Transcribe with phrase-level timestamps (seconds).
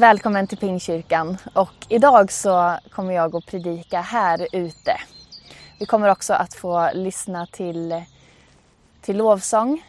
[0.00, 5.00] Välkommen till Pingkyrkan och idag så kommer jag att predika här ute.
[5.78, 8.02] Vi kommer också att få lyssna till,
[9.00, 9.82] till lovsång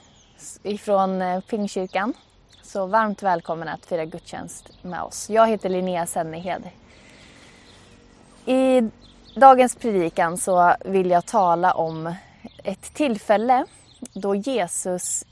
[0.63, 2.13] ifrån eh, Pingkyrkan.
[2.61, 5.29] Så varmt välkommen att fira gudstjänst med oss.
[5.29, 6.63] Jag heter Linnea Sennehed.
[8.46, 8.89] I
[9.35, 12.15] dagens predikan så vill jag tala om
[12.63, 13.65] ett tillfälle
[14.13, 15.26] då Jesus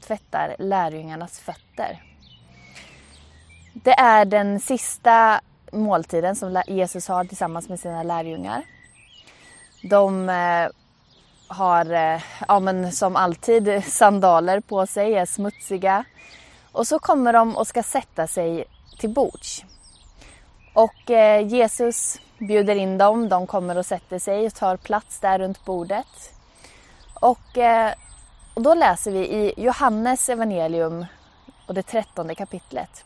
[0.00, 2.02] tvättar lärjungarnas fötter.
[3.86, 5.40] Det är den sista
[5.72, 8.62] måltiden som Jesus har tillsammans med sina lärjungar.
[9.82, 10.68] De eh,
[11.48, 16.04] har, eh, ja, men som alltid, sandaler på sig, är smutsiga.
[16.72, 18.64] Och så kommer de och ska sätta sig
[18.98, 19.64] till bords.
[20.74, 25.38] Och eh, Jesus bjuder in dem, de kommer och sätter sig och tar plats där
[25.38, 26.32] runt bordet.
[27.14, 27.58] Och,
[28.54, 31.06] och då läser vi i Johannes evangelium
[31.66, 33.04] och det trettonde kapitlet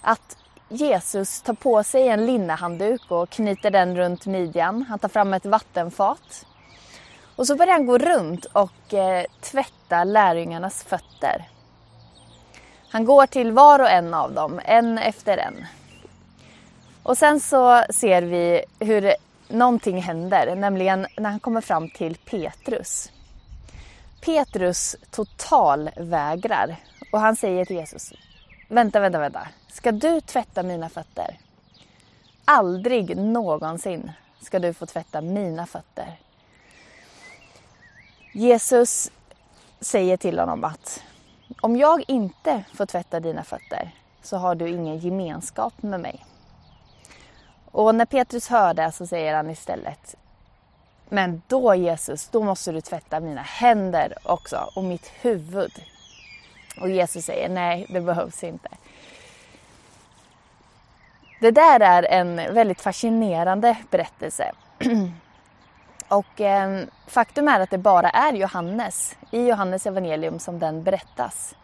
[0.00, 0.36] att
[0.68, 4.82] Jesus tar på sig en linnehandduk och knyter den runt midjan.
[4.88, 6.46] Han tar fram ett vattenfat.
[7.36, 11.48] Och så börjar han gå runt och eh, tvätta lärjungarnas fötter.
[12.90, 15.66] Han går till var och en av dem, en efter en.
[17.02, 19.14] Och sen så ser vi hur
[19.48, 23.12] någonting händer, nämligen när han kommer fram till Petrus.
[24.20, 26.76] Petrus totalvägrar
[27.12, 28.12] och han säger till Jesus,
[28.68, 29.48] vänta, vänta, vänta.
[29.68, 31.38] Ska du tvätta mina fötter?
[32.44, 36.18] Aldrig någonsin ska du få tvätta mina fötter.
[38.32, 39.10] Jesus
[39.80, 41.02] säger till honom att
[41.60, 43.90] om jag inte får tvätta dina fötter
[44.22, 46.24] så har du ingen gemenskap med mig.
[47.70, 50.16] Och när Petrus hör det så säger han istället
[51.08, 55.72] Men då Jesus, då måste du tvätta mina händer också och mitt huvud.
[56.80, 58.68] Och Jesus säger nej, det behövs inte.
[61.40, 64.52] Det där är en väldigt fascinerande berättelse.
[66.08, 71.54] Och eh, faktum är att det bara är Johannes, i Johannes evangelium som den berättas.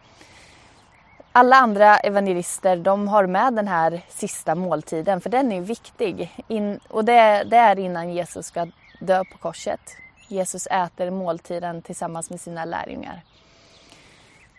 [1.31, 6.43] Alla andra evangelister de har med den här sista måltiden för den är viktig.
[6.47, 8.67] In, och det, det, är innan Jesus ska
[8.99, 9.79] dö på korset.
[10.27, 13.21] Jesus äter måltiden tillsammans med sina lärjungar.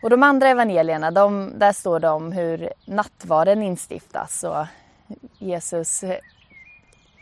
[0.02, 4.66] Och de andra evangelierna, de, där står det om hur nattvarden instiftas och
[5.38, 6.18] Jesus eh,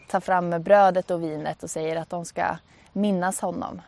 [0.09, 2.56] tar fram brödet och vinet och säger att de ska
[2.93, 3.81] minnas honom.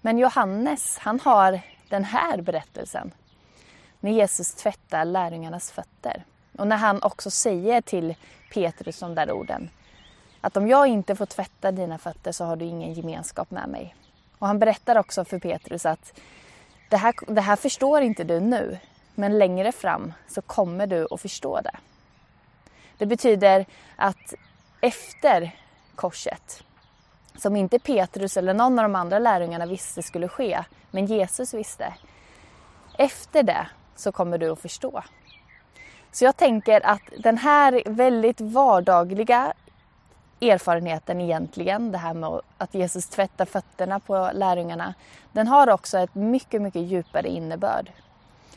[0.00, 3.10] Men Johannes, han har den här berättelsen.
[4.00, 6.24] När Jesus tvättar lärjungarnas fötter.
[6.58, 8.14] Och när han också säger till
[8.52, 9.70] Petrus de där orden.
[10.40, 13.94] Att om jag inte får tvätta dina fötter så har du ingen gemenskap med mig.
[14.38, 16.20] Och han berättar också för Petrus att
[16.88, 18.78] det här, det här förstår inte du nu.
[19.14, 21.76] Men längre fram så kommer du att förstå det.
[22.98, 23.66] Det betyder
[23.96, 24.34] att
[24.80, 25.50] efter
[25.94, 26.64] korset,
[27.36, 31.94] som inte Petrus eller någon av de andra lärjungarna visste skulle ske, men Jesus visste.
[32.98, 33.66] Efter det
[33.96, 35.02] så kommer du att förstå.
[36.12, 39.52] Så jag tänker att den här väldigt vardagliga
[40.40, 44.94] erfarenheten egentligen, det här med att Jesus tvättar fötterna på lärjungarna,
[45.32, 47.90] den har också ett mycket, mycket djupare innebörd.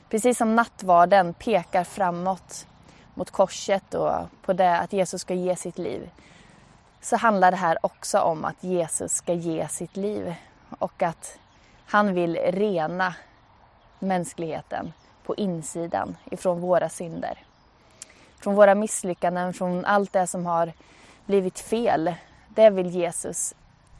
[0.09, 2.67] Precis som nattvarden pekar framåt
[3.17, 6.09] mot korset och på det att Jesus ska ge sitt liv
[7.01, 10.35] så handlar det här också om att Jesus ska ge sitt liv
[10.79, 11.39] och att
[11.85, 13.16] han vill rena
[14.00, 17.38] mänskligheten på insidan ifrån våra synder.
[18.39, 20.73] Från våra misslyckanden, från allt det som har
[21.25, 22.13] blivit fel.
[22.49, 23.53] Det vill Jesus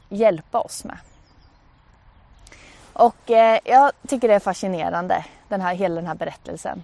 [0.08, 0.98] hjälpa oss med.
[2.92, 6.82] Och eh, jag tycker det är fascinerande, den här, hela den här berättelsen.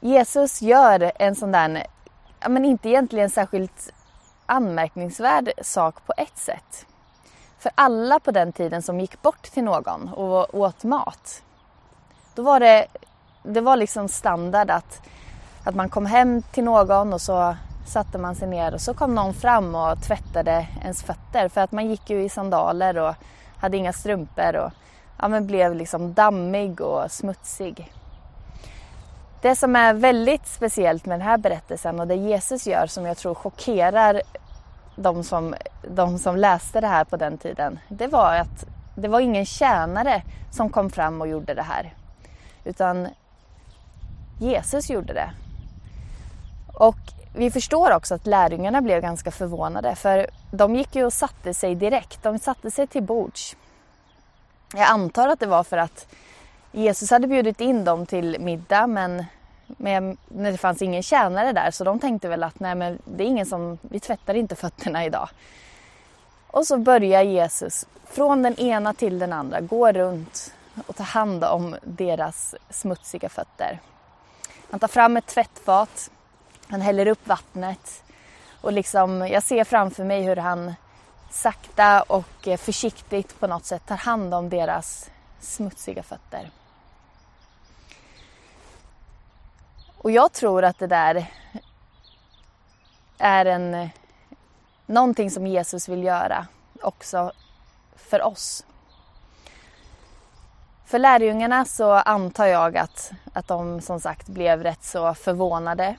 [0.00, 1.86] Jesus gör en sån där,
[2.48, 3.92] men inte egentligen särskilt
[4.46, 6.86] anmärkningsvärd sak på ett sätt.
[7.58, 11.42] För alla på den tiden som gick bort till någon och åt mat,
[12.34, 12.86] då var det,
[13.42, 15.02] det var liksom standard att,
[15.64, 17.56] att man kom hem till någon och så
[17.86, 21.72] satte man sig ner och så kom någon fram och tvättade ens fötter för att
[21.72, 23.14] man gick ju i sandaler och
[23.56, 24.72] hade inga strumpor och
[25.18, 27.92] ja, men blev liksom dammig och smutsig.
[29.42, 33.16] Det som är väldigt speciellt med den här berättelsen och det Jesus gör som jag
[33.16, 34.22] tror chockerar
[34.96, 35.54] de som,
[35.88, 40.22] de som läste det här på den tiden, det var att det var ingen tjänare
[40.50, 41.94] som kom fram och gjorde det här.
[42.64, 43.08] Utan
[44.40, 45.30] Jesus gjorde det.
[46.74, 46.98] Och
[47.34, 51.74] vi förstår också att lärjungarna blev ganska förvånade för de gick ju och satte sig
[51.74, 52.22] direkt.
[52.22, 53.56] De satte sig till bords.
[54.74, 56.06] Jag antar att det var för att
[56.72, 59.24] Jesus hade bjudit in dem till middag men
[59.78, 63.28] Men det fanns ingen tjänare där så de tänkte väl att nej men det är
[63.28, 65.28] ingen som, vi tvättar inte fötterna idag.
[66.46, 70.54] Och så börjar Jesus från den ena till den andra gå runt
[70.86, 73.78] och ta hand om deras smutsiga fötter.
[74.70, 76.10] Han tar fram ett tvättfat,
[76.68, 78.02] han häller upp vattnet
[78.60, 80.74] och liksom, jag ser framför mig hur han
[81.30, 86.50] sakta och eh, försiktigt på något sätt tar hand om deras smutsiga fötter.
[90.02, 91.26] Och jag tror att det där
[93.18, 93.88] är en,
[94.86, 96.46] någonting som Jesus vill göra
[96.82, 97.32] också
[97.96, 98.66] för oss.
[100.84, 105.96] För lärjungarna så antar jag att, att de som sagt blev rätt så förvånade.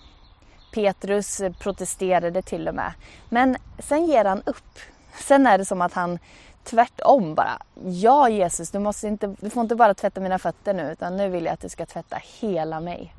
[0.73, 2.93] Petrus protesterade till och med.
[3.29, 4.79] Men sen ger han upp.
[5.13, 6.19] Sen är det som att han
[6.63, 7.61] tvärtom bara.
[7.83, 11.29] Ja Jesus, du, måste inte, du får inte bara tvätta mina fötter nu utan nu
[11.29, 13.13] vill jag att du ska tvätta hela mig.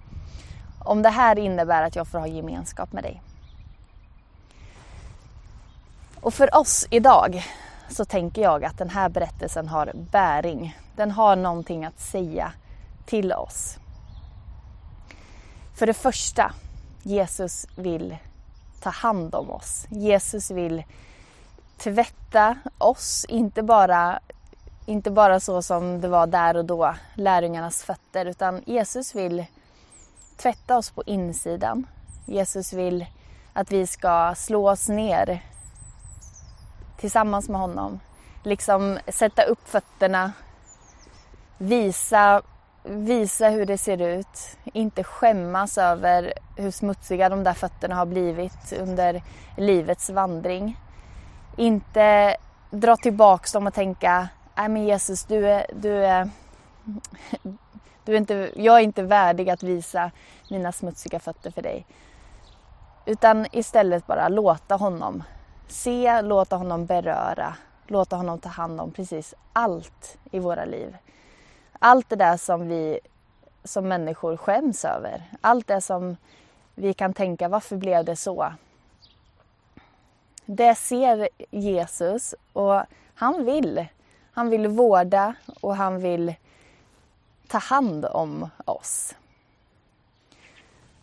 [0.84, 3.23] Om det här innebär att jag får ha gemenskap med dig.
[6.20, 7.44] Och för oss idag
[7.88, 10.76] så tänker jag att den här berättelsen har bäring.
[10.96, 12.52] Den har någonting att säga
[13.06, 13.79] till oss.
[15.75, 16.52] För det första,
[17.02, 18.17] Jesus vill
[18.81, 19.87] ta hand om oss.
[19.90, 20.82] Jesus vill
[21.76, 24.20] tvätta oss, inte bara,
[24.87, 29.44] inte bara så som det var där och då, lärjungarnas fötter, utan Jesus vill
[30.37, 31.87] tvätta oss på insidan.
[32.26, 33.06] Jesus vill
[33.52, 35.43] att vi ska slå oss ner
[36.96, 38.00] tillsammans med honom.
[38.43, 40.32] Liksom sätta upp fötterna,
[41.58, 42.43] visa,
[42.84, 44.56] visa hur det ser ut.
[44.64, 49.23] Inte skämmas över hur smutsiga de där fötterna har blivit under
[49.56, 50.81] livets vandring.
[51.56, 52.37] Inte
[52.70, 56.31] dra tillbaks dem och tänka, nej men Jesus du är, du är,
[58.04, 60.10] du är inte, jag är inte värdig att visa
[60.50, 61.87] mina smutsiga fötter för dig.
[63.06, 65.22] Utan istället bara låta honom
[65.69, 67.54] se, låta honom beröra,
[67.87, 70.96] låta honom ta hand om precis allt i våra liv.
[71.78, 73.00] Allt det där som vi
[73.64, 75.22] som människor skäms över.
[75.40, 76.16] Allt det som
[76.75, 78.52] vi kan tänka, varför blev det så?
[80.44, 82.82] Det ser Jesus och
[83.14, 83.87] han vill.
[84.32, 86.34] Han vill vårda och han vill
[87.52, 89.14] ta hand om oss.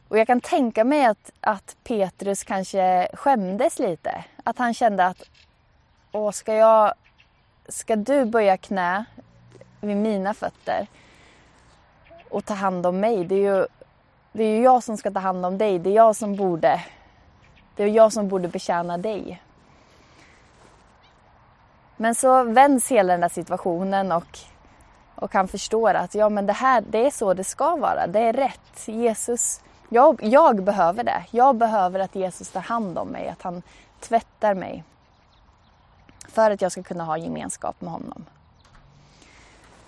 [0.07, 4.25] Och jag kan tänka mig att, att Petrus kanske skämdes lite.
[4.43, 5.29] Att han kände att
[6.11, 6.93] Åh, ska, jag,
[7.67, 9.05] ska du böja knä
[9.81, 10.87] vid mina fötter
[12.29, 13.25] och ta hand om mig?
[13.25, 13.67] Det är, ju,
[14.31, 15.79] det är ju jag som ska ta hand om dig.
[15.79, 16.83] Det är jag som borde,
[17.75, 19.41] det är jag som borde betjäna dig.
[21.97, 24.39] Men så vänds hela den där situationen och,
[25.21, 28.07] och han förstår att ja, men det här det är så det ska vara.
[28.07, 28.87] Det är rätt.
[28.87, 31.25] Jesus jag, jag behöver det.
[31.31, 33.61] Jag behöver att Jesus tar hand om mig, att han
[33.99, 34.83] tvättar mig.
[36.27, 38.25] För att jag ska kunna ha gemenskap med honom.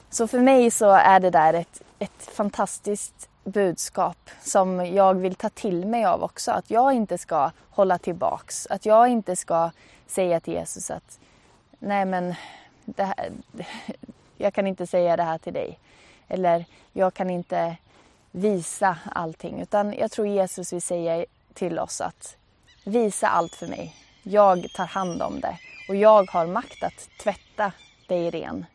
[0.10, 5.50] Så för mig så är det där ett, ett fantastiskt budskap som jag vill ta
[5.50, 6.52] till mig av också.
[6.52, 8.68] Att jag inte ska hålla tillbaks.
[8.70, 9.72] Att jag inte ska
[10.08, 11.20] säga till Jesus att
[11.80, 12.36] nej men
[12.98, 13.32] här,
[14.42, 15.80] jag kan inte säga det här till dig.
[16.28, 17.78] Eller jag kan inte
[18.32, 19.62] visa allting.
[19.62, 22.38] Utan jag tror Jesus vill säga till oss att
[22.86, 23.96] visa allt för mig.
[24.24, 25.58] Jag tar hand om det
[25.90, 27.72] och jag har makt att tvätta
[28.08, 28.66] dig ren.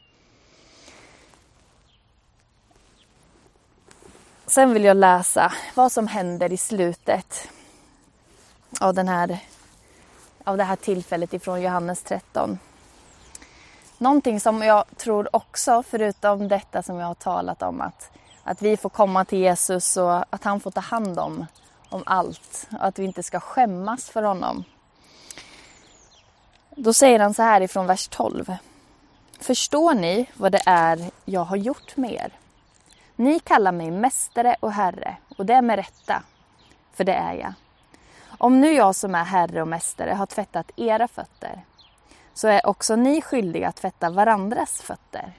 [4.46, 7.48] Sen vill jag läsa vad som händer i slutet
[8.80, 9.38] av, den här,
[10.44, 12.58] av det här tillfället ifrån Johannes 13.
[13.98, 18.10] Någonting som jag tror också, förutom detta som jag har talat om, att
[18.48, 21.46] att vi får komma till Jesus och att han får ta hand om,
[21.88, 24.64] om allt och att vi inte ska skämmas för honom.
[26.70, 28.56] Då säger han så här ifrån vers 12.
[29.40, 32.32] Förstår ni vad det är jag har gjort med er?
[33.16, 36.22] Ni kallar mig mästare och herre och det är med rätta,
[36.94, 37.52] för det är jag.
[38.38, 41.60] Om nu jag som är herre och mästare har tvättat era fötter
[42.36, 45.32] så är också ni skyldiga att tvätta varandras fötter.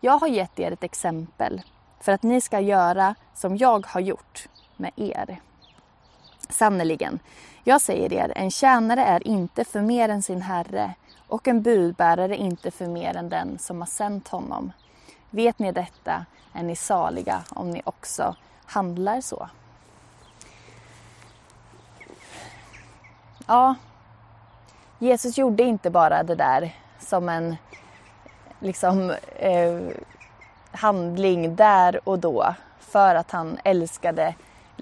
[0.00, 1.62] Jag har gett er ett exempel
[2.00, 5.40] för att ni ska göra som jag har gjort med er.
[6.48, 7.18] Sannerligen,
[7.64, 10.94] jag säger er, en tjänare är inte för mer än sin herre
[11.28, 14.72] och en budbärare inte för mer än den som har sänt honom.
[15.30, 19.48] Vet ni detta är ni saliga om ni också handlar så.
[23.46, 23.74] Ja,
[25.02, 27.56] Jesus gjorde inte bara det där som en
[28.60, 29.80] liksom eh,
[30.72, 34.34] handling där och då för att han älskade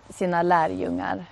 [0.08, 1.24] sina lärjungar.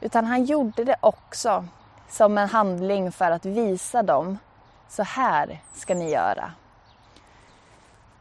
[0.00, 1.64] Utan han gjorde det också
[2.08, 4.38] som en handling för att visa dem,
[4.88, 6.52] så här ska ni göra.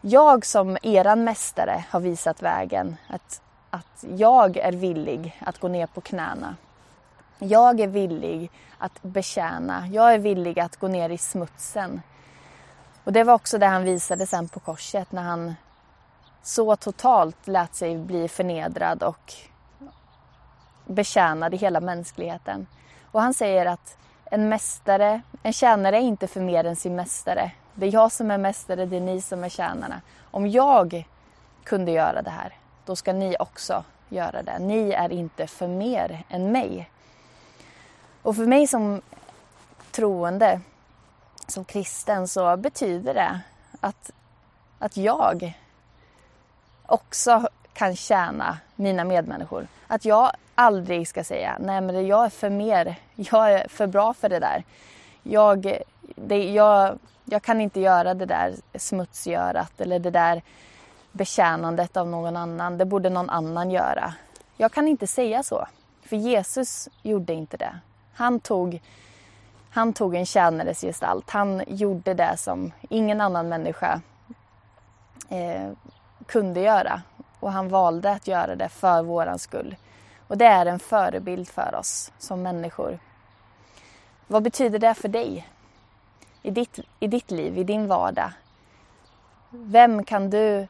[0.02, 5.88] Jag som eran mästare har visat vägen, att, att jag är villig att gå ner
[5.88, 6.56] på knäna.
[7.40, 12.02] Jag är villig att betjäna, jag är villig att gå ner i smutsen.
[13.04, 15.56] Och det var också det han visade sen på korset när han
[16.44, 19.34] så totalt lät sig bli förnedrad och
[20.86, 22.68] betjänade hela mänskligheten.
[23.12, 27.52] Och han säger att en mästare, en tjänare är inte för mer än sin mästare.
[27.76, 30.02] Det är jag som är mästare, det är ni som är tjänarna.
[30.32, 31.08] Om jag
[31.64, 32.54] kunde göra det här,
[32.86, 34.60] då ska ni också göra det.
[34.60, 36.90] Ni är inte för mer än mig.
[38.28, 39.02] Och för mig som
[39.92, 40.62] troende,
[41.48, 43.40] som kristen, så betyder det
[43.80, 44.12] att,
[44.80, 45.56] att jag
[46.86, 49.68] också kan tjäna mina medmänniskor.
[49.88, 54.14] Att jag aldrig ska säga, nej men jag är för mer, jag är för bra
[54.14, 54.64] för det där.
[55.24, 55.78] Jag,
[56.16, 60.42] det, jag, jag kan inte göra det där smutsgörat eller det där
[61.12, 62.78] betjänandet av någon annan.
[62.78, 64.14] Det borde någon annan göra.
[64.58, 65.68] Jag kan inte säga så.
[66.02, 67.80] För Jesus gjorde inte det.
[68.18, 68.82] Han tog,
[69.70, 71.30] han tog en tjänares gestalt.
[71.30, 74.02] Han gjorde det som ingen annan människa
[75.30, 75.72] eh,
[76.26, 77.02] kunde göra.
[77.40, 79.76] Och han valde att göra det för våran skull.
[80.28, 83.00] Och det är en förebild för oss som människor.
[84.28, 85.48] Vad betyder det för dig?
[86.42, 88.32] I ditt, I ditt liv, i din vardag?
[89.50, 90.68] Vem kan du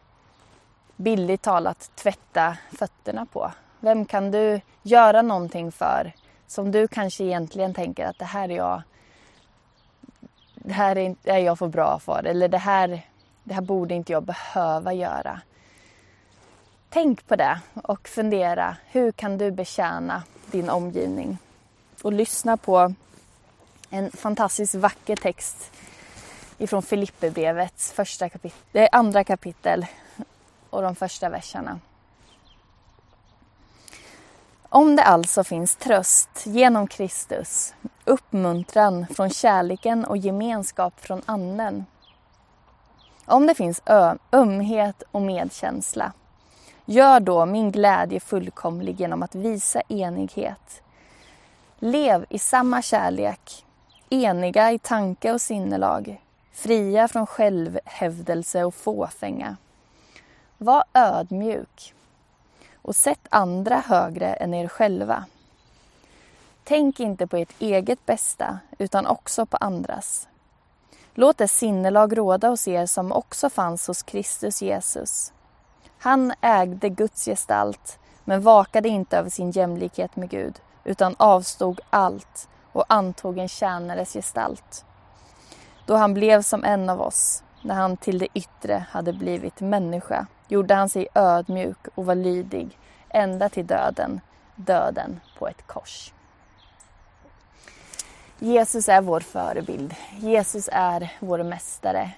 [0.96, 3.51] billigt talat tvätta fötterna på?
[3.80, 6.13] Vem kan du göra någonting för
[6.48, 8.82] som du kanske egentligen tänker att det här är jag
[10.56, 13.01] det här är, är jag för bra för eller det här,
[13.44, 15.42] det här borde inte jag behöva göra.
[16.89, 18.77] Tänk på det och fundera.
[18.86, 21.38] Hur kan du betjäna din omgivning?
[22.01, 22.94] Och lyssna på
[23.89, 25.72] en fantastiskt vacker text
[26.58, 29.86] ifrån Filipperbrevets första kapitel, eh, andra kapitel
[30.70, 31.80] och de första verserna.
[34.70, 37.74] Om det alltså finns tröst genom Kristus,
[38.06, 41.86] uppmuntran från kärleken och gemenskap från Anden.
[43.26, 43.82] Om det finns
[44.32, 46.12] ömhet och medkänsla
[46.90, 50.82] Gör då min glädje fullkomlig genom att visa enighet.
[51.80, 53.66] Lev i samma kärlek,
[54.10, 56.22] eniga i tanke och sinnelag,
[56.54, 59.58] fria från självhävdelse och fåfänga.
[60.58, 61.94] Var ödmjuk
[62.88, 65.25] och sätt andra högre än er själva.
[66.63, 70.27] Tänk inte på ert eget bästa, utan också på andras.
[71.13, 75.34] Låt det sinnelag råda hos er som också fanns hos Kristus Jesus
[76.00, 82.50] han ägde Guds gestalt men vakade inte över sin jämlikhet med Gud utan avstod allt
[82.72, 84.86] och antog en tjänares gestalt.
[85.86, 90.27] Då han blev som en av oss, när han till det yttre hade blivit människa,
[90.48, 92.77] gjorde han sig ödmjuk och var lydig
[93.10, 94.22] ända till döden,
[94.56, 96.13] döden på ett kors.
[98.39, 99.96] Jesus är vår förebild.
[100.20, 102.12] Jesus är vår mästare.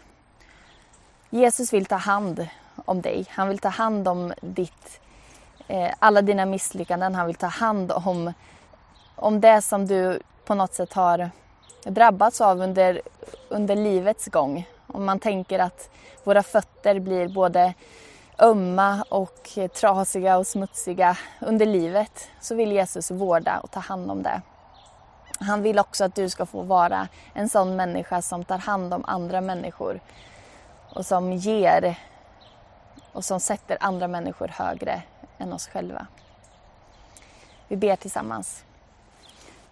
[1.30, 2.48] Jesus vill ta hand
[2.86, 3.26] om dig.
[3.30, 5.00] Han vill ta hand om ditt,
[5.68, 7.16] eh, alla dina misslyckanden.
[7.16, 8.34] Han vill ta hand om,
[9.16, 11.30] om det som du på något sätt har
[11.84, 13.02] drabbats av under,
[13.50, 14.68] under livets gång.
[14.88, 15.90] Om man tänker att
[16.24, 17.74] våra fötter blir både
[18.40, 24.24] ömma och trasiga och smutsiga under livet så vill Jesus vårda och ta hand om
[24.24, 24.42] det.
[25.40, 29.04] Han vill också att du ska få vara en sån människa som tar hand om
[29.08, 30.00] andra människor
[30.94, 31.96] och som ger
[33.12, 35.02] och som sätter andra människor högre
[35.38, 36.08] än oss själva.
[37.68, 38.64] Vi ber tillsammans.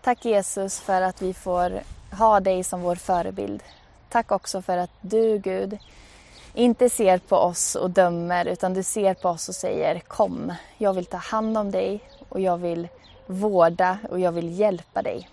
[0.01, 1.81] Tack Jesus för att vi får
[2.17, 3.63] ha dig som vår förebild.
[4.09, 5.77] Tack också för att du Gud
[6.57, 10.93] inte ser på oss och dömer utan du ser på oss och säger kom, jag
[10.93, 12.87] vill ta hand om dig och jag vill
[13.25, 15.29] vårda och jag vill hjälpa dig.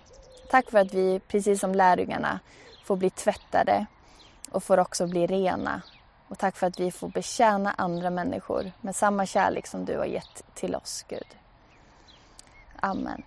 [0.50, 2.40] Tack för att vi, precis som lärjungarna,
[2.84, 3.86] får bli tvättade
[4.50, 5.82] och får också bli rena
[6.28, 10.06] och tack för att vi får betjäna andra människor med samma kärlek som du har
[10.06, 11.36] gett till oss, Gud.
[12.80, 13.22] Amen.